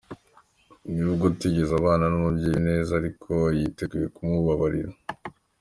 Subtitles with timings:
[0.93, 4.91] N’ubwo atigeze abana n’umubyeyi we neza ariko, ngo yiteguye kumubabarira.